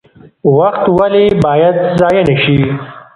[0.57, 2.59] وخت ولې باید ضایع نشي؟